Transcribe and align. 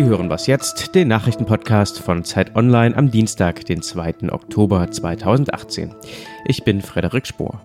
Sie 0.00 0.06
hören 0.06 0.30
was 0.30 0.46
jetzt, 0.46 0.94
den 0.94 1.08
Nachrichtenpodcast 1.08 1.98
von 1.98 2.24
Zeit 2.24 2.56
Online 2.56 2.96
am 2.96 3.10
Dienstag, 3.10 3.66
den 3.66 3.82
2. 3.82 4.32
Oktober 4.32 4.90
2018. 4.90 5.94
Ich 6.46 6.64
bin 6.64 6.80
Frederik 6.80 7.26
Spohr. 7.26 7.60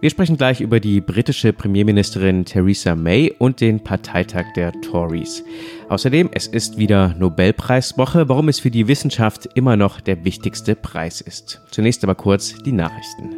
Wir 0.00 0.08
sprechen 0.08 0.38
gleich 0.38 0.62
über 0.62 0.80
die 0.80 1.02
britische 1.02 1.52
Premierministerin 1.52 2.46
Theresa 2.46 2.94
May 2.94 3.30
und 3.38 3.60
den 3.60 3.84
Parteitag 3.84 4.46
der 4.56 4.72
Tories. 4.80 5.44
Außerdem, 5.90 6.30
es 6.32 6.46
ist 6.46 6.78
wieder 6.78 7.14
Nobelpreiswoche, 7.18 8.26
warum 8.26 8.48
es 8.48 8.58
für 8.58 8.70
die 8.70 8.88
Wissenschaft 8.88 9.46
immer 9.52 9.76
noch 9.76 10.00
der 10.00 10.24
wichtigste 10.24 10.76
Preis 10.76 11.20
ist. 11.20 11.60
Zunächst 11.70 12.02
aber 12.04 12.14
kurz 12.14 12.54
die 12.64 12.72
Nachrichten. 12.72 13.34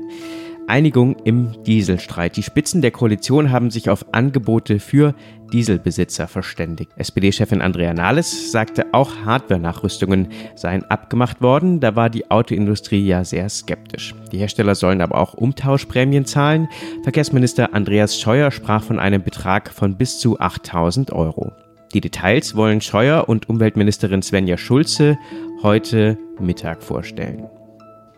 Einigung 0.69 1.17
im 1.25 1.63
Dieselstreit. 1.65 2.37
Die 2.37 2.43
Spitzen 2.43 2.83
der 2.83 2.91
Koalition 2.91 3.51
haben 3.51 3.71
sich 3.71 3.91
auf 3.91 4.05
Angebote 4.13 4.81
für 4.81 5.15
Dieselbesitzer 5.53 6.29
verständigt. 6.29 6.91
SPD-Chefin 6.97 7.63
Andrea 7.63 7.95
Nahles 7.95 8.53
sagte, 8.53 8.87
auch 8.93 9.25
Hardware-Nachrüstungen 9.25 10.29
seien 10.55 10.85
abgemacht 10.85 11.41
worden. 11.41 11.81
Da 11.81 11.97
war 11.97 12.11
die 12.11 12.31
Autoindustrie 12.31 13.07
ja 13.07 13.25
sehr 13.25 13.49
skeptisch. 13.49 14.15
Die 14.31 14.39
Hersteller 14.39 14.75
sollen 14.75 15.01
aber 15.01 15.19
auch 15.19 15.35
Umtauschprämien 15.35 16.27
zahlen. 16.27 16.69
Verkehrsminister 17.03 17.75
Andreas 17.75 18.21
Scheuer 18.21 18.51
sprach 18.51 18.83
von 18.83 18.99
einem 18.99 19.23
Betrag 19.23 19.71
von 19.71 19.97
bis 19.97 20.19
zu 20.19 20.39
8000 20.39 21.13
Euro. 21.13 21.53
Die 21.95 22.03
Details 22.03 22.55
wollen 22.55 22.83
Scheuer 22.83 23.29
und 23.29 23.49
Umweltministerin 23.49 24.21
Svenja 24.21 24.59
Schulze 24.59 25.19
heute 25.63 26.19
Mittag 26.39 26.83
vorstellen. 26.83 27.49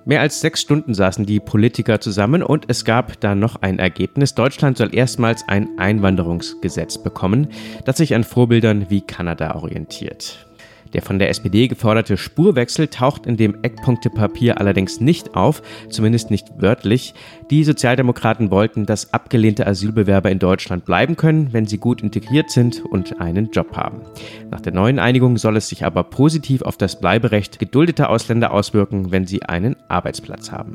Mehr 0.04 0.20
als 0.20 0.40
sechs 0.40 0.60
Stunden 0.60 0.94
saßen 0.94 1.26
die 1.26 1.40
Politiker 1.40 2.00
zusammen 2.00 2.42
und 2.42 2.64
es 2.68 2.84
gab 2.84 3.20
da 3.20 3.34
noch 3.34 3.62
ein 3.62 3.78
Ergebnis. 3.78 4.34
Deutschland 4.34 4.78
soll 4.78 4.94
erstmals 4.94 5.46
ein 5.46 5.78
Einwanderungsgesetz 5.78 7.02
bekommen, 7.02 7.48
das 7.84 7.98
sich 7.98 8.14
an 8.14 8.24
Vorbildern 8.24 8.88
wie 8.88 9.02
Kanada 9.02 9.54
orientiert. 9.54 10.49
Der 10.92 11.02
von 11.02 11.18
der 11.18 11.28
SPD 11.30 11.68
geforderte 11.68 12.16
Spurwechsel 12.16 12.88
taucht 12.88 13.26
in 13.26 13.36
dem 13.36 13.62
Eckpunktepapier 13.62 14.58
allerdings 14.58 15.00
nicht 15.00 15.34
auf, 15.34 15.62
zumindest 15.88 16.30
nicht 16.30 16.48
wörtlich. 16.58 17.14
Die 17.50 17.64
Sozialdemokraten 17.64 18.50
wollten, 18.50 18.86
dass 18.86 19.12
abgelehnte 19.12 19.66
Asylbewerber 19.66 20.30
in 20.30 20.38
Deutschland 20.38 20.84
bleiben 20.84 21.16
können, 21.16 21.52
wenn 21.52 21.66
sie 21.66 21.78
gut 21.78 22.02
integriert 22.02 22.50
sind 22.50 22.84
und 22.84 23.20
einen 23.20 23.50
Job 23.50 23.76
haben. 23.76 24.02
Nach 24.50 24.60
der 24.60 24.72
neuen 24.72 24.98
Einigung 24.98 25.36
soll 25.36 25.56
es 25.56 25.68
sich 25.68 25.84
aber 25.84 26.04
positiv 26.04 26.62
auf 26.62 26.76
das 26.76 27.00
Bleiberecht 27.00 27.58
geduldeter 27.58 28.10
Ausländer 28.10 28.52
auswirken, 28.52 29.10
wenn 29.10 29.26
sie 29.26 29.42
einen 29.42 29.76
Arbeitsplatz 29.88 30.50
haben. 30.50 30.74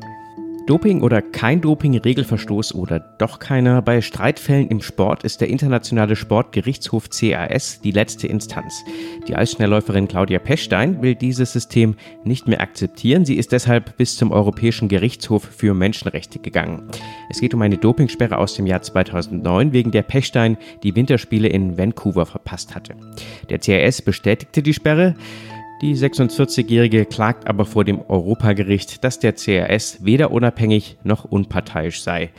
Doping 0.66 1.02
oder 1.02 1.22
kein 1.22 1.60
Doping, 1.60 1.96
Regelverstoß 1.96 2.74
oder 2.74 2.98
doch 2.98 3.38
keiner. 3.38 3.82
Bei 3.82 4.00
Streitfällen 4.00 4.66
im 4.66 4.82
Sport 4.82 5.22
ist 5.22 5.40
der 5.40 5.48
Internationale 5.48 6.16
Sportgerichtshof 6.16 7.08
CAS 7.08 7.80
die 7.82 7.92
letzte 7.92 8.26
Instanz. 8.26 8.82
Die 9.28 9.36
Eisschnellläuferin 9.36 10.08
Claudia 10.08 10.40
Pechstein 10.40 11.00
will 11.02 11.14
dieses 11.14 11.52
System 11.52 11.94
nicht 12.24 12.48
mehr 12.48 12.60
akzeptieren. 12.60 13.24
Sie 13.24 13.36
ist 13.36 13.52
deshalb 13.52 13.96
bis 13.96 14.16
zum 14.16 14.32
Europäischen 14.32 14.88
Gerichtshof 14.88 15.44
für 15.44 15.72
Menschenrechte 15.72 16.40
gegangen. 16.40 16.82
Es 17.30 17.40
geht 17.40 17.54
um 17.54 17.62
eine 17.62 17.78
Dopingsperre 17.78 18.36
aus 18.36 18.54
dem 18.54 18.66
Jahr 18.66 18.82
2009, 18.82 19.72
wegen 19.72 19.92
der 19.92 20.02
Pechstein 20.02 20.56
die 20.82 20.96
Winterspiele 20.96 21.46
in 21.46 21.78
Vancouver 21.78 22.26
verpasst 22.26 22.74
hatte. 22.74 22.96
Der 23.50 23.60
CAS 23.60 24.02
bestätigte 24.02 24.64
die 24.64 24.74
Sperre. 24.74 25.14
Die 25.82 25.94
46-Jährige 25.94 27.04
klagt 27.04 27.46
aber 27.46 27.66
vor 27.66 27.84
dem 27.84 28.00
Europagericht, 28.00 29.04
dass 29.04 29.18
der 29.18 29.34
CRS 29.34 29.98
weder 30.00 30.30
unabhängig 30.30 30.96
noch 31.04 31.24
unparteiisch 31.24 32.00
sei. 32.02 32.32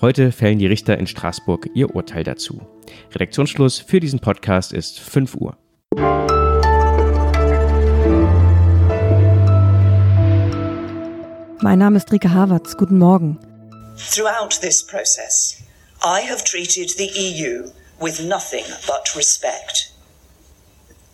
Heute 0.00 0.30
fällen 0.30 0.60
die 0.60 0.68
Richter 0.68 0.96
in 0.96 1.08
Straßburg 1.08 1.70
ihr 1.74 1.96
Urteil 1.96 2.22
dazu. 2.22 2.60
Redaktionsschluss 3.12 3.80
für 3.80 3.98
diesen 3.98 4.20
Podcast 4.20 4.72
ist 4.72 5.00
5 5.00 5.34
Uhr. 5.34 5.56
Mein 11.60 11.78
Name 11.80 11.96
ist 11.96 12.12
Rike 12.12 12.32
Havertz. 12.32 12.76
Guten 12.76 12.98
Morgen. 12.98 13.40
Throughout 13.96 14.60
this 14.60 14.86
process, 14.86 15.60
I 16.00 16.20
have 16.30 16.44
treated 16.44 16.90
the 16.90 17.10
EU 17.16 17.70
with 17.98 18.22
nothing 18.22 18.64
but 18.86 19.16
respect. 19.16 19.92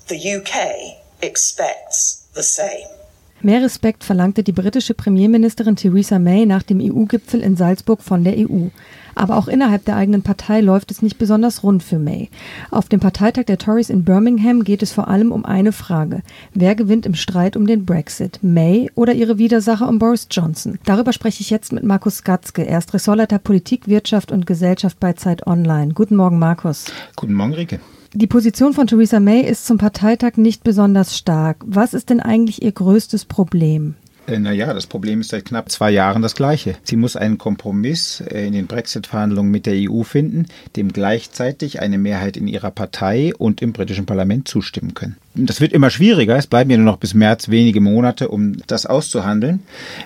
The 0.08 0.16
UK 0.16 1.00
expects 1.22 2.28
the 2.34 2.42
same. 2.42 3.00
Mehr 3.42 3.62
Respekt 3.62 4.04
verlangte 4.04 4.42
die 4.42 4.52
britische 4.52 4.92
Premierministerin 4.92 5.74
Theresa 5.74 6.18
May 6.18 6.44
nach 6.44 6.62
dem 6.62 6.78
EU-Gipfel 6.78 7.40
in 7.40 7.56
Salzburg 7.56 8.02
von 8.02 8.22
der 8.22 8.34
EU. 8.36 8.68
Aber 9.14 9.38
auch 9.38 9.48
innerhalb 9.48 9.86
der 9.86 9.96
eigenen 9.96 10.22
Partei 10.22 10.60
läuft 10.60 10.90
es 10.90 11.00
nicht 11.00 11.16
besonders 11.16 11.62
rund 11.62 11.82
für 11.82 11.98
May. 11.98 12.28
Auf 12.70 12.90
dem 12.90 13.00
Parteitag 13.00 13.44
der 13.44 13.56
Tories 13.56 13.88
in 13.88 14.04
Birmingham 14.04 14.62
geht 14.62 14.82
es 14.82 14.92
vor 14.92 15.08
allem 15.08 15.32
um 15.32 15.46
eine 15.46 15.72
Frage. 15.72 16.22
Wer 16.52 16.74
gewinnt 16.74 17.06
im 17.06 17.14
Streit 17.14 17.56
um 17.56 17.66
den 17.66 17.86
Brexit? 17.86 18.40
May 18.42 18.90
oder 18.94 19.14
ihre 19.14 19.38
Widersacher 19.38 19.88
um 19.88 19.98
Boris 19.98 20.28
Johnson? 20.30 20.78
Darüber 20.84 21.14
spreche 21.14 21.40
ich 21.40 21.48
jetzt 21.48 21.72
mit 21.72 21.82
Markus 21.82 22.24
Gatzke. 22.24 22.66
Er 22.66 22.78
ist 22.78 22.92
Ressortleiter 22.92 23.38
Politik, 23.38 23.88
Wirtschaft 23.88 24.32
und 24.32 24.46
Gesellschaft 24.46 25.00
bei 25.00 25.14
Zeit 25.14 25.46
Online. 25.46 25.94
Guten 25.94 26.16
Morgen, 26.16 26.38
Markus. 26.38 26.92
Guten 27.16 27.34
Morgen, 27.34 27.54
Rike. 27.54 27.80
Die 28.12 28.26
Position 28.26 28.72
von 28.72 28.88
Theresa 28.88 29.20
May 29.20 29.42
ist 29.42 29.66
zum 29.66 29.78
Parteitag 29.78 30.36
nicht 30.36 30.64
besonders 30.64 31.16
stark. 31.16 31.58
Was 31.64 31.94
ist 31.94 32.10
denn 32.10 32.18
eigentlich 32.18 32.60
ihr 32.60 32.72
größtes 32.72 33.24
Problem? 33.24 33.94
Äh, 34.30 34.38
naja, 34.38 34.72
das 34.72 34.86
Problem 34.86 35.20
ist 35.20 35.30
seit 35.30 35.44
knapp 35.44 35.70
zwei 35.70 35.90
Jahren 35.90 36.22
das 36.22 36.34
gleiche. 36.34 36.76
Sie 36.82 36.96
muss 36.96 37.16
einen 37.16 37.38
Kompromiss 37.38 38.20
äh, 38.20 38.46
in 38.46 38.52
den 38.52 38.66
Brexit-Verhandlungen 38.66 39.50
mit 39.50 39.66
der 39.66 39.74
EU 39.90 40.02
finden, 40.02 40.46
dem 40.76 40.92
gleichzeitig 40.92 41.80
eine 41.80 41.98
Mehrheit 41.98 42.36
in 42.36 42.46
ihrer 42.46 42.70
Partei 42.70 43.32
und 43.36 43.62
im 43.62 43.72
britischen 43.72 44.06
Parlament 44.06 44.48
zustimmen 44.48 44.94
können. 44.94 45.16
Das 45.34 45.60
wird 45.60 45.72
immer 45.72 45.90
schwieriger. 45.90 46.36
Es 46.36 46.48
bleiben 46.48 46.70
ja 46.70 46.76
nur 46.76 46.86
noch 46.86 46.98
bis 46.98 47.14
März 47.14 47.48
wenige 47.48 47.80
Monate, 47.80 48.28
um 48.28 48.56
das 48.66 48.84
auszuhandeln. 48.84 49.60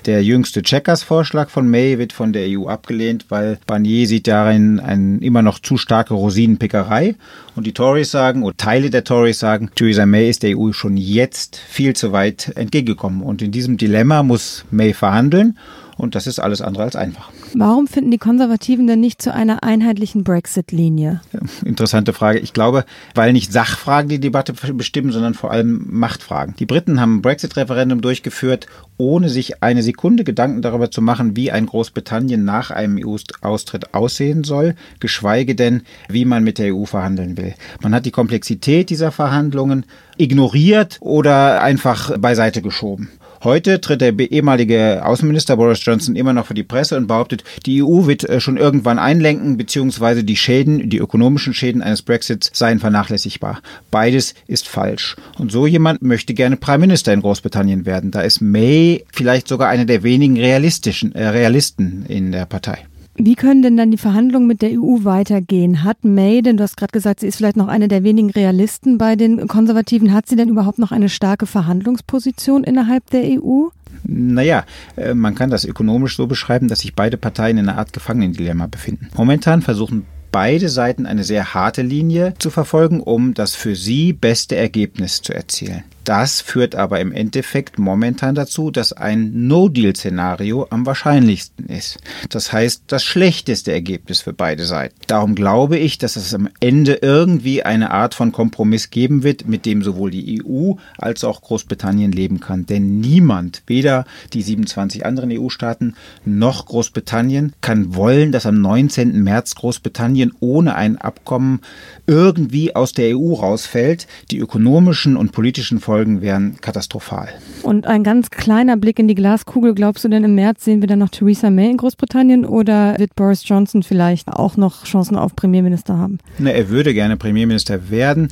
Der 0.04 0.22
jüngste 0.22 0.62
Checkers-Vorschlag 0.62 1.48
von 1.48 1.68
May 1.68 1.98
wird 1.98 2.12
von 2.12 2.34
der 2.34 2.46
EU 2.48 2.66
abgelehnt, 2.66 3.26
weil 3.30 3.58
Barnier 3.66 4.06
sieht 4.06 4.26
darin 4.26 4.80
eine 4.80 5.18
immer 5.18 5.40
noch 5.40 5.58
zu 5.58 5.78
starke 5.78 6.12
Rosinenpickerei. 6.12 7.14
Und 7.56 7.66
die 7.66 7.72
Tories 7.72 8.10
sagen, 8.10 8.42
oder 8.42 8.56
Teile 8.56 8.90
der 8.90 9.04
Tories 9.04 9.38
sagen, 9.38 9.70
Theresa 9.74 10.04
May 10.04 10.28
ist 10.28 10.42
der 10.42 10.58
EU 10.58 10.72
schon 10.72 10.96
jetzt 10.96 11.56
viel 11.56 11.94
zu 11.94 12.12
weit 12.12 12.52
entgegengekommen. 12.56 13.22
Und 13.22 13.40
in 13.40 13.50
diesem 13.50 13.78
Dilemma 13.78 14.13
muss 14.22 14.64
May 14.70 14.94
verhandeln. 14.94 15.58
Und 15.96 16.14
das 16.14 16.26
ist 16.26 16.40
alles 16.40 16.60
andere 16.60 16.84
als 16.84 16.96
einfach. 16.96 17.30
Warum 17.54 17.86
finden 17.86 18.10
die 18.10 18.18
Konservativen 18.18 18.86
denn 18.86 19.00
nicht 19.00 19.22
zu 19.22 19.32
einer 19.32 19.62
einheitlichen 19.62 20.24
Brexit-Linie? 20.24 21.20
Interessante 21.64 22.12
Frage. 22.12 22.40
Ich 22.40 22.52
glaube, 22.52 22.84
weil 23.14 23.32
nicht 23.32 23.52
Sachfragen 23.52 24.08
die 24.08 24.18
Debatte 24.18 24.54
bestimmen, 24.72 25.12
sondern 25.12 25.34
vor 25.34 25.52
allem 25.52 25.86
Machtfragen. 25.88 26.56
Die 26.58 26.66
Briten 26.66 27.00
haben 27.00 27.16
ein 27.16 27.22
Brexit-Referendum 27.22 28.00
durchgeführt, 28.00 28.66
ohne 28.96 29.28
sich 29.28 29.62
eine 29.62 29.82
Sekunde 29.82 30.24
Gedanken 30.24 30.62
darüber 30.62 30.90
zu 30.90 31.00
machen, 31.00 31.36
wie 31.36 31.52
ein 31.52 31.66
Großbritannien 31.66 32.44
nach 32.44 32.70
einem 32.72 32.98
EU-Austritt 33.00 33.94
aussehen 33.94 34.42
soll, 34.42 34.74
geschweige 34.98 35.54
denn, 35.54 35.82
wie 36.08 36.24
man 36.24 36.42
mit 36.42 36.58
der 36.58 36.74
EU 36.74 36.86
verhandeln 36.86 37.36
will. 37.36 37.54
Man 37.80 37.94
hat 37.94 38.04
die 38.04 38.10
Komplexität 38.10 38.90
dieser 38.90 39.12
Verhandlungen 39.12 39.86
ignoriert 40.16 40.98
oder 41.00 41.62
einfach 41.62 42.18
beiseite 42.18 42.62
geschoben. 42.62 43.10
Heute 43.44 43.78
tritt 43.82 44.00
der 44.00 44.18
ehemalige 44.18 45.04
Außenminister 45.04 45.58
Boris 45.58 45.84
Johnson 45.84 46.16
immer 46.16 46.32
noch 46.32 46.46
für 46.46 46.54
die 46.54 46.62
Presse 46.62 46.96
und 46.96 47.06
behauptet, 47.06 47.44
die 47.66 47.82
EU 47.82 48.06
wird 48.06 48.26
äh, 48.26 48.40
schon 48.40 48.56
irgendwann 48.56 48.98
einlenken, 48.98 49.58
beziehungsweise 49.58 50.24
die 50.24 50.36
Schäden, 50.36 50.88
die 50.88 50.96
ökonomischen 50.96 51.52
Schäden 51.52 51.82
eines 51.82 52.00
Brexits 52.00 52.50
seien 52.54 52.78
vernachlässigbar. 52.78 53.60
Beides 53.90 54.34
ist 54.46 54.66
falsch. 54.66 55.16
Und 55.38 55.52
so 55.52 55.66
jemand 55.66 56.00
möchte 56.00 56.32
gerne 56.32 56.56
Prime 56.56 56.78
Minister 56.78 57.12
in 57.12 57.20
Großbritannien 57.20 57.84
werden. 57.84 58.10
Da 58.10 58.22
ist 58.22 58.40
May 58.40 59.04
vielleicht 59.12 59.46
sogar 59.46 59.68
einer 59.68 59.84
der 59.84 60.02
wenigen 60.02 60.38
realistischen 60.38 61.14
äh, 61.14 61.28
Realisten 61.28 62.06
in 62.08 62.32
der 62.32 62.46
Partei. 62.46 62.86
Wie 63.16 63.36
können 63.36 63.62
denn 63.62 63.76
dann 63.76 63.92
die 63.92 63.96
Verhandlungen 63.96 64.48
mit 64.48 64.60
der 64.60 64.70
EU 64.70 65.04
weitergehen? 65.04 65.84
Hat 65.84 66.04
May, 66.04 66.42
denn 66.42 66.56
du 66.56 66.64
hast 66.64 66.76
gerade 66.76 66.90
gesagt, 66.90 67.20
sie 67.20 67.28
ist 67.28 67.36
vielleicht 67.36 67.56
noch 67.56 67.68
eine 67.68 67.86
der 67.86 68.02
wenigen 68.02 68.30
Realisten 68.30 68.98
bei 68.98 69.14
den 69.14 69.46
Konservativen, 69.46 70.12
hat 70.12 70.26
sie 70.26 70.34
denn 70.34 70.48
überhaupt 70.48 70.80
noch 70.80 70.90
eine 70.90 71.08
starke 71.08 71.46
Verhandlungsposition 71.46 72.64
innerhalb 72.64 73.08
der 73.10 73.22
EU? 73.22 73.68
Naja, 74.02 74.64
äh, 74.96 75.14
man 75.14 75.36
kann 75.36 75.50
das 75.50 75.64
ökonomisch 75.64 76.16
so 76.16 76.26
beschreiben, 76.26 76.66
dass 76.66 76.80
sich 76.80 76.94
beide 76.94 77.16
Parteien 77.16 77.56
in 77.56 77.68
einer 77.68 77.78
Art 77.78 77.92
Gefangenendilemma 77.92 78.66
befinden. 78.66 79.08
Momentan 79.16 79.62
versuchen 79.62 80.04
beide 80.32 80.68
Seiten 80.68 81.06
eine 81.06 81.22
sehr 81.22 81.54
harte 81.54 81.82
Linie 81.82 82.34
zu 82.40 82.50
verfolgen, 82.50 83.00
um 83.00 83.34
das 83.34 83.54
für 83.54 83.76
sie 83.76 84.12
beste 84.12 84.56
Ergebnis 84.56 85.22
zu 85.22 85.32
erzielen. 85.32 85.84
Das 86.04 86.42
führt 86.42 86.74
aber 86.74 87.00
im 87.00 87.12
Endeffekt 87.12 87.78
momentan 87.78 88.34
dazu, 88.34 88.70
dass 88.70 88.92
ein 88.92 89.46
No-Deal-Szenario 89.46 90.66
am 90.68 90.84
wahrscheinlichsten 90.84 91.66
ist. 91.66 91.96
Das 92.28 92.52
heißt, 92.52 92.84
das 92.88 93.02
schlechteste 93.02 93.72
Ergebnis 93.72 94.20
für 94.20 94.34
beide 94.34 94.66
Seiten. 94.66 94.94
Darum 95.06 95.34
glaube 95.34 95.78
ich, 95.78 95.96
dass 95.96 96.16
es 96.16 96.34
am 96.34 96.50
Ende 96.60 96.98
irgendwie 97.00 97.62
eine 97.62 97.90
Art 97.90 98.14
von 98.14 98.32
Kompromiss 98.32 98.90
geben 98.90 99.22
wird, 99.22 99.48
mit 99.48 99.64
dem 99.64 99.82
sowohl 99.82 100.10
die 100.10 100.42
EU 100.44 100.74
als 100.98 101.24
auch 101.24 101.40
Großbritannien 101.40 102.12
leben 102.12 102.38
kann. 102.38 102.66
Denn 102.66 103.00
niemand, 103.00 103.62
weder 103.66 104.04
die 104.34 104.42
27 104.42 105.06
anderen 105.06 105.32
EU-Staaten 105.32 105.94
noch 106.26 106.66
Großbritannien, 106.66 107.54
kann 107.62 107.94
wollen, 107.94 108.30
dass 108.30 108.44
am 108.44 108.60
19. 108.60 109.22
März 109.22 109.54
Großbritannien 109.54 110.34
ohne 110.40 110.74
ein 110.74 110.98
Abkommen 110.98 111.62
irgendwie 112.06 112.76
aus 112.76 112.92
der 112.92 113.16
EU 113.16 113.32
rausfällt. 113.32 114.06
Die 114.30 114.38
ökonomischen 114.38 115.16
und 115.16 115.32
politischen 115.32 115.80
Folgen 115.80 115.93
wären 116.20 116.60
katastrophal. 116.60 117.28
Und 117.62 117.86
ein 117.86 118.04
ganz 118.04 118.30
kleiner 118.30 118.76
Blick 118.76 118.98
in 118.98 119.08
die 119.08 119.14
Glaskugel. 119.14 119.74
Glaubst 119.74 120.04
du 120.04 120.08
denn 120.08 120.24
im 120.24 120.34
März 120.34 120.64
sehen 120.64 120.82
wir 120.82 120.86
dann 120.86 120.98
noch 120.98 121.08
Theresa 121.08 121.48
May 121.48 121.70
in 121.70 121.76
Großbritannien 121.78 122.44
oder 122.44 122.98
wird 122.98 123.14
Boris 123.16 123.48
Johnson 123.48 123.82
vielleicht 123.82 124.28
auch 124.28 124.56
noch 124.56 124.84
Chancen 124.84 125.16
auf 125.16 125.34
Premierminister 125.34 125.96
haben? 125.96 126.18
Na, 126.38 126.50
er 126.50 126.68
würde 126.68 126.92
gerne 126.92 127.16
Premierminister 127.16 127.90
werden. 127.90 128.28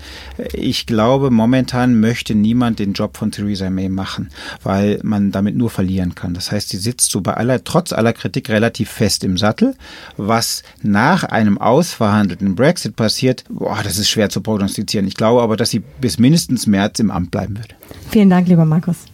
Ich 0.53 0.87
glaube, 0.87 1.31
momentan 1.31 1.99
möchte 1.99 2.35
niemand 2.35 2.79
den 2.79 2.93
Job 2.93 3.17
von 3.17 3.31
Theresa 3.31 3.71
May 3.71 3.89
machen, 3.89 4.29
weil 4.63 5.01
man 5.03 5.31
damit 5.31 5.57
nur 5.57 5.71
verlieren 5.71 6.15
kann. 6.15 6.35
Das 6.35 6.53
heißt, 6.53 6.69
sie 6.69 6.79
sitzt 6.79 7.11
so 7.11 7.21
bei 7.23 7.35
aller, 7.35 7.65
trotz 7.65 7.93
aller 7.93 8.13
Kritik 8.13 8.51
relativ 8.51 8.91
fest 8.91 9.25
im 9.25 9.39
Sattel. 9.39 9.75
Was 10.17 10.63
nach 10.83 11.25
einem 11.25 11.59
ausverhandelten 11.59 12.55
Brexit 12.55 12.97
passiert, 12.97 13.45
boah, 13.49 13.81
das 13.83 13.99
ist 13.99 14.11
schwer 14.11 14.29
zu 14.29 14.41
prognostizieren. 14.41 15.07
Ich 15.07 15.17
glaube 15.17 15.43
aber, 15.43 15.57
dass 15.57 15.71
sie 15.71 15.83
bis 16.01 16.19
mindestens 16.19 16.67
März 16.67 16.99
im 16.99 17.11
Amt 17.11 17.31
bleiben 17.31 17.52
wird. 17.57 17.75
Vielen 18.11 18.31
Dank, 18.31 18.49
lieber 18.49 18.65
Markus. 18.65 19.07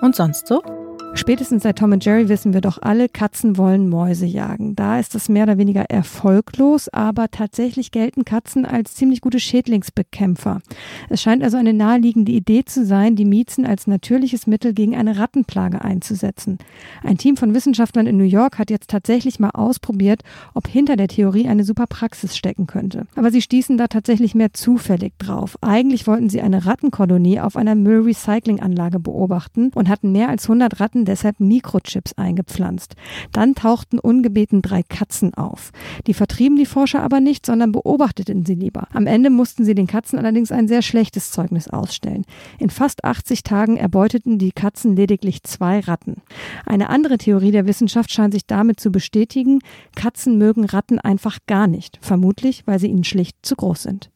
Und 0.00 0.14
sonst 0.14 0.46
so? 0.46 0.62
Spätestens 1.16 1.62
seit 1.62 1.78
Tom 1.78 1.92
und 1.92 2.04
Jerry 2.04 2.28
wissen 2.28 2.52
wir 2.52 2.60
doch 2.60 2.78
alle, 2.82 3.08
Katzen 3.08 3.56
wollen 3.56 3.88
Mäuse 3.88 4.26
jagen. 4.26 4.74
Da 4.74 4.98
ist 4.98 5.14
es 5.14 5.28
mehr 5.28 5.44
oder 5.44 5.58
weniger 5.58 5.82
erfolglos, 5.88 6.88
aber 6.88 7.30
tatsächlich 7.30 7.92
gelten 7.92 8.24
Katzen 8.24 8.66
als 8.66 8.94
ziemlich 8.94 9.20
gute 9.20 9.38
Schädlingsbekämpfer. 9.38 10.60
Es 11.08 11.22
scheint 11.22 11.44
also 11.44 11.56
eine 11.56 11.72
naheliegende 11.72 12.32
Idee 12.32 12.64
zu 12.64 12.84
sein, 12.84 13.14
die 13.14 13.24
Miezen 13.24 13.64
als 13.64 13.86
natürliches 13.86 14.48
Mittel 14.48 14.74
gegen 14.74 14.96
eine 14.96 15.16
Rattenplage 15.16 15.82
einzusetzen. 15.82 16.58
Ein 17.04 17.16
Team 17.16 17.36
von 17.36 17.54
Wissenschaftlern 17.54 18.08
in 18.08 18.16
New 18.16 18.24
York 18.24 18.58
hat 18.58 18.70
jetzt 18.70 18.90
tatsächlich 18.90 19.38
mal 19.38 19.50
ausprobiert, 19.50 20.22
ob 20.52 20.66
hinter 20.66 20.96
der 20.96 21.08
Theorie 21.08 21.46
eine 21.46 21.62
super 21.62 21.86
Praxis 21.86 22.36
stecken 22.36 22.66
könnte. 22.66 23.06
Aber 23.14 23.30
sie 23.30 23.40
stießen 23.40 23.78
da 23.78 23.86
tatsächlich 23.86 24.34
mehr 24.34 24.52
zufällig 24.52 25.14
drauf. 25.18 25.56
Eigentlich 25.60 26.08
wollten 26.08 26.28
sie 26.28 26.40
eine 26.40 26.66
Rattenkolonie 26.66 27.38
auf 27.38 27.56
einer 27.56 27.76
Müllrecyclinganlage 27.76 28.98
beobachten 28.98 29.70
und 29.76 29.88
hatten 29.88 30.10
mehr 30.10 30.28
als 30.28 30.44
100 30.46 30.80
Ratten 30.80 31.03
deshalb 31.04 31.40
Mikrochips 31.40 32.14
eingepflanzt. 32.14 32.94
Dann 33.32 33.54
tauchten 33.54 33.98
ungebeten 33.98 34.62
drei 34.62 34.82
Katzen 34.82 35.34
auf. 35.34 35.70
Die 36.06 36.14
vertrieben 36.14 36.56
die 36.56 36.66
Forscher 36.66 37.02
aber 37.02 37.20
nicht, 37.20 37.46
sondern 37.46 37.72
beobachteten 37.72 38.44
sie 38.44 38.54
lieber. 38.54 38.88
Am 38.92 39.06
Ende 39.06 39.30
mussten 39.30 39.64
sie 39.64 39.74
den 39.74 39.86
Katzen 39.86 40.18
allerdings 40.18 40.52
ein 40.52 40.68
sehr 40.68 40.82
schlechtes 40.82 41.30
Zeugnis 41.30 41.68
ausstellen. 41.68 42.24
In 42.58 42.70
fast 42.70 43.04
80 43.04 43.42
Tagen 43.42 43.76
erbeuteten 43.76 44.38
die 44.38 44.52
Katzen 44.52 44.96
lediglich 44.96 45.42
zwei 45.42 45.80
Ratten. 45.80 46.22
Eine 46.66 46.88
andere 46.88 47.18
Theorie 47.18 47.50
der 47.50 47.66
Wissenschaft 47.66 48.10
scheint 48.10 48.34
sich 48.34 48.46
damit 48.46 48.80
zu 48.80 48.90
bestätigen, 48.90 49.60
Katzen 49.94 50.38
mögen 50.38 50.64
Ratten 50.64 50.98
einfach 50.98 51.38
gar 51.46 51.66
nicht, 51.66 51.98
vermutlich 52.00 52.62
weil 52.66 52.78
sie 52.78 52.88
ihnen 52.88 53.04
schlicht 53.04 53.36
zu 53.42 53.56
groß 53.56 53.82
sind. 53.82 54.10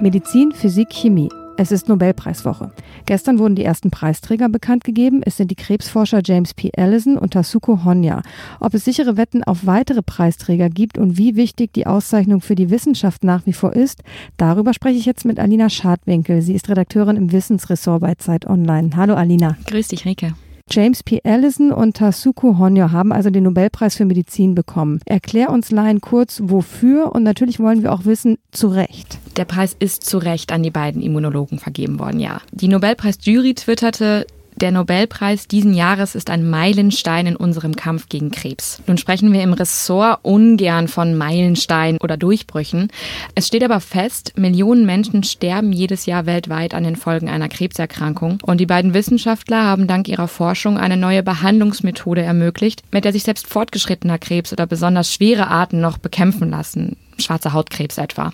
Medizin, 0.00 0.52
Physik, 0.52 0.90
Chemie. 0.90 1.28
Es 1.56 1.72
ist 1.72 1.88
Nobelpreiswoche. 1.88 2.70
Gestern 3.06 3.40
wurden 3.40 3.56
die 3.56 3.64
ersten 3.64 3.90
Preisträger 3.90 4.48
bekannt 4.48 4.84
gegeben. 4.84 5.22
Es 5.24 5.36
sind 5.36 5.50
die 5.50 5.56
Krebsforscher 5.56 6.20
James 6.24 6.54
P. 6.54 6.70
Allison 6.76 7.18
und 7.18 7.32
Tasuko 7.32 7.84
Honya. 7.84 8.22
Ob 8.60 8.74
es 8.74 8.84
sichere 8.84 9.16
Wetten 9.16 9.42
auf 9.42 9.66
weitere 9.66 10.02
Preisträger 10.02 10.68
gibt 10.68 10.98
und 10.98 11.18
wie 11.18 11.34
wichtig 11.34 11.72
die 11.72 11.88
Auszeichnung 11.88 12.40
für 12.40 12.54
die 12.54 12.70
Wissenschaft 12.70 13.24
nach 13.24 13.44
wie 13.44 13.52
vor 13.52 13.72
ist, 13.72 14.04
darüber 14.36 14.72
spreche 14.72 14.98
ich 14.98 15.04
jetzt 15.04 15.24
mit 15.24 15.40
Alina 15.40 15.68
Schadwinkel. 15.68 16.42
Sie 16.42 16.54
ist 16.54 16.68
Redakteurin 16.68 17.16
im 17.16 17.32
Wissensressort 17.32 18.00
bei 18.00 18.14
Zeit 18.14 18.46
Online. 18.46 18.90
Hallo 18.94 19.14
Alina. 19.14 19.56
Grüß 19.66 19.88
dich, 19.88 20.04
Rike. 20.04 20.34
James 20.70 21.02
P. 21.02 21.20
Allison 21.24 21.72
und 21.72 21.96
Tasuku 21.96 22.58
Honyo 22.58 22.92
haben 22.92 23.12
also 23.12 23.30
den 23.30 23.44
Nobelpreis 23.44 23.96
für 23.96 24.04
Medizin 24.04 24.54
bekommen. 24.54 25.00
Erklär 25.06 25.50
uns 25.50 25.70
Laien 25.70 26.00
kurz, 26.00 26.40
wofür 26.44 27.14
und 27.14 27.22
natürlich 27.22 27.58
wollen 27.58 27.82
wir 27.82 27.92
auch 27.92 28.04
wissen, 28.04 28.38
zu 28.52 28.68
Recht. 28.68 29.18
Der 29.36 29.44
Preis 29.44 29.76
ist 29.78 30.04
zu 30.04 30.18
Recht 30.18 30.52
an 30.52 30.62
die 30.62 30.70
beiden 30.70 31.00
Immunologen 31.00 31.58
vergeben 31.58 31.98
worden, 31.98 32.20
ja. 32.20 32.40
Die 32.52 32.68
Nobelpreisjury 32.68 33.54
twitterte, 33.54 34.26
der 34.58 34.72
Nobelpreis 34.72 35.48
diesen 35.48 35.74
Jahres 35.74 36.14
ist 36.14 36.30
ein 36.30 36.48
Meilenstein 36.48 37.26
in 37.26 37.36
unserem 37.36 37.76
Kampf 37.76 38.08
gegen 38.08 38.30
Krebs. 38.30 38.82
Nun 38.86 38.98
sprechen 38.98 39.32
wir 39.32 39.42
im 39.42 39.52
Ressort 39.52 40.20
ungern 40.22 40.88
von 40.88 41.14
Meilensteinen 41.14 41.98
oder 42.00 42.16
Durchbrüchen. 42.16 42.88
Es 43.34 43.46
steht 43.46 43.64
aber 43.64 43.80
fest, 43.80 44.32
Millionen 44.36 44.86
Menschen 44.86 45.22
sterben 45.22 45.72
jedes 45.72 46.06
Jahr 46.06 46.26
weltweit 46.26 46.74
an 46.74 46.84
den 46.84 46.96
Folgen 46.96 47.28
einer 47.28 47.48
Krebserkrankung. 47.48 48.38
Und 48.42 48.58
die 48.60 48.66
beiden 48.66 48.94
Wissenschaftler 48.94 49.64
haben 49.64 49.86
dank 49.86 50.08
ihrer 50.08 50.28
Forschung 50.28 50.78
eine 50.78 50.96
neue 50.96 51.22
Behandlungsmethode 51.22 52.22
ermöglicht, 52.22 52.82
mit 52.90 53.04
der 53.04 53.12
sich 53.12 53.22
selbst 53.22 53.46
fortgeschrittener 53.46 54.18
Krebs 54.18 54.52
oder 54.52 54.66
besonders 54.66 55.12
schwere 55.12 55.48
Arten 55.48 55.80
noch 55.80 55.98
bekämpfen 55.98 56.50
lassen 56.50 56.96
schwarzer 57.20 57.52
Hautkrebs 57.52 57.98
etwa. 57.98 58.32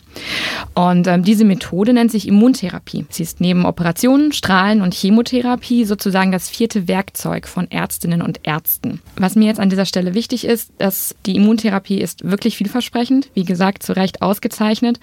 Und 0.75 1.07
ähm, 1.07 1.23
diese 1.23 1.45
Methode 1.45 1.93
nennt 1.93 2.11
sich 2.11 2.29
Immuntherapie. 2.29 3.07
Sie 3.09 3.23
ist 3.23 3.41
neben 3.41 3.65
Operationen, 3.65 4.33
Strahlen 4.33 4.83
und 4.83 4.95
Chemotherapie 4.95 5.85
sozusagen 5.85 6.33
das 6.33 6.49
vierte 6.49 6.89
Werkzeug 6.89 7.49
von 7.49 7.71
Ärztinnen 7.71 8.23
und 8.23 8.41
Ärzten. 8.43 9.01
Was 9.17 9.37
mir 9.37 9.47
jetzt 9.47 9.61
an 9.61 9.71
dieser 9.71 9.87
Stelle 9.87 10.15
wichtig 10.15 10.45
ist, 10.45 10.71
dass 10.79 11.15
die 11.27 11.37
Immuntherapie 11.37 11.99
ist 11.99 12.25
wirklich 12.25 12.57
vielversprechend, 12.57 13.31
wie 13.35 13.45
gesagt, 13.45 13.83
zu 13.83 13.95
Recht 13.95 14.23
ausgezeichnet, 14.23 15.01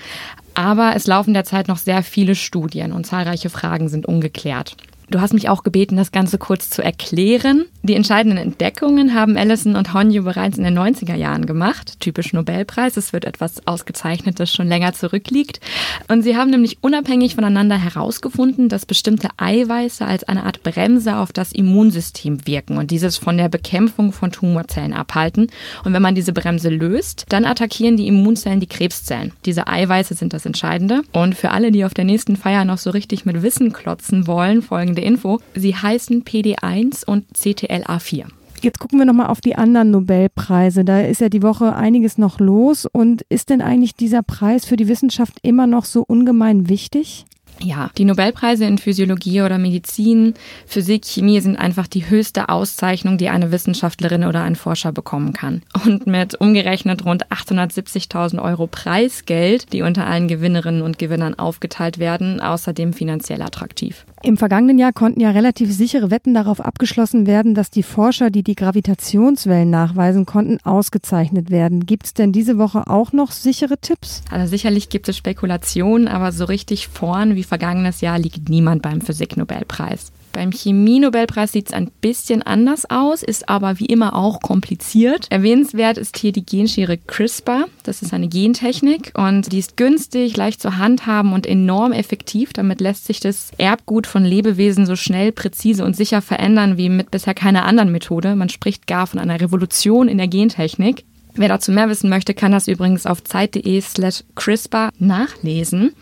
aber 0.54 0.94
es 0.96 1.08
laufen 1.08 1.34
derzeit 1.34 1.68
noch 1.68 1.78
sehr 1.78 2.04
viele 2.04 2.36
Studien 2.36 2.92
und 2.92 3.06
zahlreiche 3.06 3.50
Fragen 3.50 3.90
sind 3.90 4.06
ungeklärt. 4.06 4.76
Du 5.12 5.20
hast 5.20 5.34
mich 5.34 5.50
auch 5.50 5.64
gebeten, 5.64 5.98
das 5.98 6.14
Ganze 6.14 6.38
kurz 6.38 6.70
zu 6.70 6.82
erklären. 6.82 7.66
Die 7.84 7.96
entscheidenden 7.96 8.38
Entdeckungen 8.38 9.14
haben 9.14 9.36
Allison 9.36 9.76
und 9.76 9.94
Honju 9.94 10.24
bereits 10.24 10.58
in 10.58 10.64
den 10.64 10.80
90er 10.80 11.16
Jahren 11.16 11.46
gemacht. 11.46 12.00
Typisch 12.00 12.32
Nobelpreis. 12.32 12.96
Es 12.96 13.12
wird 13.12 13.26
etwas 13.26 13.68
ausgezeichnet, 13.68 14.40
das 14.40 14.54
schon 14.54 14.70
länger 14.70 14.94
zurückliegt. 14.94 15.60
Und 16.08 16.22
sie 16.22 16.38
haben 16.38 16.50
nämlich 16.50 16.78
unabhängig 16.80 17.36
voneinander 17.36 17.78
herausgefunden, 17.78 18.70
dass 18.70 18.86
bestimmte 18.86 19.28
Eiweiße 19.36 20.06
als 20.06 20.24
eine 20.24 20.46
Art 20.46 20.64
Bremse 20.64 21.18
auf 21.18 21.34
das 21.34 21.52
Immunsystem 21.52 22.48
wirken 22.48 22.78
und 22.78 22.90
dieses 22.90 23.18
von 23.18 23.36
der 23.36 23.50
Bekämpfung 23.50 24.14
von 24.14 24.32
Tumorzellen 24.32 24.94
abhalten. 24.94 25.48
Und 25.84 25.92
wenn 25.92 26.02
man 26.02 26.16
diese 26.16 26.32
Bremse 26.32 26.70
löst, 26.70 27.26
dann 27.28 27.44
attackieren 27.44 27.98
die 27.98 28.08
Immunzellen 28.08 28.62
die 28.62 28.68
Krebszellen. 28.68 29.34
Diese 29.44 29.68
Eiweiße 29.68 30.14
sind 30.14 30.32
das 30.32 30.46
Entscheidende. 30.46 31.02
Und 31.12 31.36
für 31.36 31.52
alle, 31.52 31.74
die 31.74 31.84
auf 31.84 31.94
der 31.94 32.06
nächsten 32.06 32.38
Feier 32.38 32.64
noch 32.64 32.78
so 32.78 32.92
richtig 32.92 33.26
mit 33.26 33.42
Wissen 33.42 33.74
klotzen 33.74 34.26
wollen, 34.26 34.62
folgende 34.62 35.01
wichtige 35.02 35.04
Info. 35.04 35.40
Sie 35.56 35.76
heißen 35.76 36.24
PD1 36.24 37.06
und 37.06 37.26
CTLA4. 37.36 38.26
Jetzt 38.62 38.80
gucken 38.80 39.00
wir 39.00 39.06
nochmal 39.06 39.28
auf 39.28 39.42
die 39.42 39.56
anderen 39.56 39.90
Nobelpreise. 39.90 40.86
Da 40.86 41.02
ist 41.02 41.20
ja 41.20 41.30
die 41.30 41.42
Woche 41.42 41.76
einiges 41.76 42.20
noch 42.20 42.40
los. 42.40 42.86
Und 42.86 43.24
ist 43.30 43.50
denn 43.50 43.62
eigentlich 43.62 43.96
dieser 43.96 44.22
Preis 44.22 44.66
für 44.66 44.76
die 44.76 44.88
Wissenschaft 44.88 45.40
immer 45.42 45.66
noch 45.66 45.86
so 45.86 46.04
ungemein 46.04 46.70
wichtig? 46.70 47.26
Ja, 47.64 47.92
die 47.98 48.06
Nobelpreise 48.06 48.66
in 48.66 48.80
Physiologie 48.80 49.42
oder 49.42 49.60
Medizin, 49.60 50.34
Physik, 50.66 51.06
Chemie 51.06 51.42
sind 51.42 51.58
einfach 51.58 51.88
die 51.88 52.10
höchste 52.10 52.50
Auszeichnung, 52.50 53.20
die 53.20 53.30
eine 53.30 53.52
Wissenschaftlerin 53.52 54.24
oder 54.24 54.42
ein 54.42 54.56
Forscher 54.56 54.92
bekommen 54.92 55.34
kann. 55.34 55.62
Und 55.86 56.08
mit 56.08 56.40
umgerechnet 56.40 57.06
rund 57.06 57.28
870.000 57.28 58.42
Euro 58.42 58.66
Preisgeld, 58.66 59.74
die 59.74 59.84
unter 59.84 60.08
allen 60.08 60.28
Gewinnerinnen 60.28 60.82
und 60.82 60.98
Gewinnern 60.98 61.38
aufgeteilt 61.38 62.00
werden, 62.00 62.40
außerdem 62.40 62.94
finanziell 62.94 63.44
attraktiv. 63.44 64.06
Im 64.24 64.38
vergangenen 64.38 64.78
Jahr 64.78 64.94
konnten 64.94 65.20
ja 65.20 65.32
relativ 65.32 65.74
sichere 65.74 66.12
Wetten 66.12 66.36
darauf 66.36 66.62
abgeschlossen 66.62 67.26
werden, 67.26 67.56
dass 67.56 67.72
die 67.72 67.82
Forscher, 67.82 68.30
die 68.30 68.44
die 68.44 68.54
Gravitationswellen 68.54 69.70
nachweisen 69.70 70.28
konnten, 70.28 70.60
ausgezeichnet 70.64 71.50
werden. 71.50 71.88
Gibt 71.88 72.06
es 72.06 72.14
denn 72.14 72.32
diese 72.32 72.60
Woche 72.60 72.88
auch 72.88 73.14
noch 73.14 73.32
sichere 73.32 73.80
Tipps? 73.80 74.22
Also 74.30 74.48
sicherlich 74.52 74.90
gibt 74.90 75.10
es 75.10 75.18
Spekulationen, 75.18 76.08
aber 76.08 76.32
so 76.32 76.46
richtig 76.46 76.88
vorn 76.88 77.36
wie 77.36 77.44
vergangenes 77.44 78.02
Jahr 78.02 78.20
liegt 78.20 78.48
niemand 78.48 78.84
beim 78.84 79.02
Physiknobelpreis. 79.02 80.12
Beim 80.32 80.52
Chemie-Nobelpreis 80.52 81.52
sieht 81.52 81.68
es 81.68 81.74
ein 81.74 81.92
bisschen 82.02 82.42
anders 82.42 82.90
aus, 82.90 83.22
ist 83.22 83.50
aber 83.50 83.80
wie 83.80 83.86
immer 83.86 84.16
auch 84.16 84.40
kompliziert. 84.40 85.28
Erwähnenswert 85.30 85.98
ist 85.98 86.18
hier 86.18 86.32
die 86.32 86.46
Genschere 86.46 86.98
CRISPR. 86.98 87.66
Das 87.84 88.02
ist 88.02 88.14
eine 88.14 88.28
Gentechnik 88.28 89.12
und 89.16 89.52
die 89.52 89.60
ist 89.60 89.76
günstig, 89.78 90.38
leicht 90.38 90.62
zu 90.62 90.78
handhaben 90.78 91.34
und 91.34 91.46
enorm 91.46 91.92
effektiv. 91.92 92.54
Damit 92.54 92.80
lässt 92.80 93.06
sich 93.06 93.20
das 93.20 93.52
Erbgut 93.58 94.08
von 94.08 94.24
Lebewesen 94.24 94.86
so 94.86 94.96
schnell, 94.96 95.32
präzise 95.32 95.84
und 95.84 95.96
sicher 95.96 96.22
verändern 96.22 96.78
wie 96.78 96.90
mit 96.90 97.12
bisher 97.12 97.34
keiner 97.34 97.66
anderen 97.66 97.92
Methode. 97.92 98.36
Man 98.36 98.50
spricht 98.50 98.88
gar 98.88 99.08
von 99.08 99.20
einer 99.20 99.42
Revolution 99.42 100.08
in 100.08 100.18
der 100.18 100.28
Gentechnik. 100.28 101.04
Wer 101.34 101.48
dazu 101.48 101.72
mehr 101.72 101.88
wissen 101.90 102.10
möchte, 102.10 102.34
kann 102.34 102.52
das 102.52 102.68
übrigens 102.68 103.06
auf 103.06 103.24
zeit.de 103.24 103.82
slash 103.82 104.24
CRISPR 104.36 104.90
nachlesen. 105.00 105.94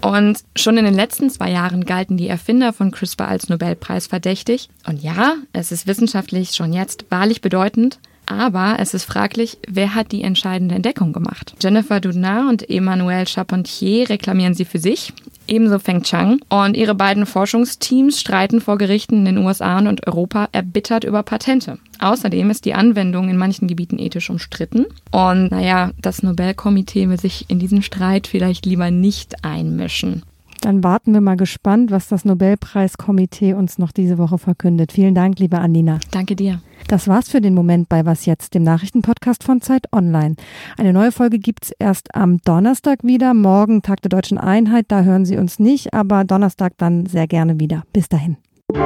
Und 0.00 0.38
schon 0.56 0.76
in 0.76 0.84
den 0.84 0.94
letzten 0.94 1.28
zwei 1.30 1.50
Jahren 1.50 1.84
galten 1.84 2.16
die 2.16 2.28
Erfinder 2.28 2.72
von 2.72 2.90
CRISPR 2.90 3.28
als 3.28 3.48
Nobelpreis 3.48 4.06
verdächtig. 4.06 4.68
Und 4.86 5.02
ja, 5.02 5.34
es 5.52 5.72
ist 5.72 5.86
wissenschaftlich 5.86 6.52
schon 6.52 6.72
jetzt 6.72 7.06
wahrlich 7.10 7.40
bedeutend, 7.40 7.98
aber 8.26 8.76
es 8.78 8.94
ist 8.94 9.04
fraglich, 9.04 9.58
wer 9.66 9.94
hat 9.94 10.12
die 10.12 10.22
entscheidende 10.22 10.74
Entdeckung 10.74 11.12
gemacht. 11.12 11.54
Jennifer 11.62 12.00
Doudna 12.00 12.48
und 12.48 12.68
Emmanuel 12.68 13.26
Charpentier 13.26 14.08
reklamieren 14.08 14.54
sie 14.54 14.66
für 14.66 14.78
sich, 14.78 15.12
ebenso 15.48 15.78
Feng 15.78 16.02
Chang. 16.02 16.40
Und 16.48 16.76
ihre 16.76 16.94
beiden 16.94 17.26
Forschungsteams 17.26 18.20
streiten 18.20 18.60
vor 18.60 18.78
Gerichten 18.78 19.18
in 19.18 19.24
den 19.24 19.38
USA 19.38 19.78
und 19.78 20.06
Europa 20.06 20.48
erbittert 20.52 21.04
über 21.04 21.22
Patente. 21.22 21.78
Außerdem 21.98 22.50
ist 22.50 22.64
die 22.64 22.74
Anwendung 22.74 23.28
in 23.28 23.36
manchen 23.36 23.66
Gebieten 23.66 23.98
ethisch 23.98 24.30
umstritten. 24.30 24.86
Und 25.10 25.50
naja, 25.50 25.90
das 26.00 26.22
Nobelkomitee 26.22 27.08
will 27.08 27.18
sich 27.18 27.46
in 27.48 27.58
diesen 27.58 27.82
Streit 27.82 28.26
vielleicht 28.26 28.66
lieber 28.66 28.90
nicht 28.90 29.44
einmischen. 29.44 30.22
Dann 30.60 30.82
warten 30.82 31.14
wir 31.14 31.20
mal 31.20 31.36
gespannt, 31.36 31.90
was 31.90 32.08
das 32.08 32.24
Nobelpreiskomitee 32.24 33.54
uns 33.54 33.78
noch 33.78 33.92
diese 33.92 34.18
Woche 34.18 34.38
verkündet. 34.38 34.92
Vielen 34.92 35.14
Dank, 35.14 35.38
liebe 35.38 35.58
Anina. 35.58 35.98
Danke 36.10 36.34
dir. 36.34 36.60
Das 36.88 37.06
war's 37.06 37.28
für 37.28 37.40
den 37.40 37.54
Moment 37.54 37.88
bei 37.88 38.04
Was 38.04 38.26
Jetzt, 38.26 38.54
dem 38.54 38.62
Nachrichtenpodcast 38.64 39.44
von 39.44 39.60
Zeit 39.60 39.92
Online. 39.92 40.36
Eine 40.76 40.92
neue 40.92 41.12
Folge 41.12 41.38
gibt's 41.38 41.72
erst 41.78 42.14
am 42.14 42.38
Donnerstag 42.38 43.04
wieder. 43.04 43.34
Morgen 43.34 43.82
Tag 43.82 44.02
der 44.02 44.08
Deutschen 44.08 44.38
Einheit, 44.38 44.86
da 44.88 45.02
hören 45.02 45.24
Sie 45.24 45.36
uns 45.36 45.58
nicht, 45.58 45.94
aber 45.94 46.24
Donnerstag 46.24 46.72
dann 46.78 47.06
sehr 47.06 47.26
gerne 47.26 47.60
wieder. 47.60 47.84
Bis 47.92 48.08
dahin. 48.08 48.36
Ich 48.70 48.78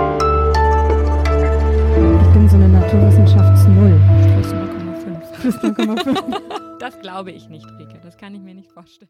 bin 2.32 2.48
so 2.48 2.56
eine 2.56 2.68
Naturwissenschafts-Null. 2.68 4.00
Plus 4.34 4.52
0,5. 4.52 5.40
Plus 5.40 5.54
0,5. 5.56 6.40
Das 6.82 6.98
glaube 6.98 7.30
ich 7.30 7.48
nicht, 7.48 7.64
Rike. 7.78 8.00
Das 8.02 8.16
kann 8.16 8.34
ich 8.34 8.40
mir 8.40 8.54
nicht 8.54 8.72
vorstellen. 8.72 9.08